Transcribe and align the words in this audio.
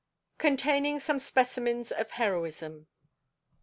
_Containing 0.39 0.99
some 0.99 1.19
Specimens 1.19 1.91
of 1.91 2.09
Heroism. 2.09 2.87